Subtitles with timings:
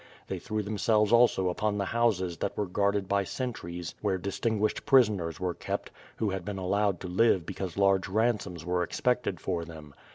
[0.29, 5.39] They threw themselves also upon the houses that were guarded by sentries where distinguished prisoners
[5.39, 9.93] were kept, who had been allowed to live because large ransoms were expected for them.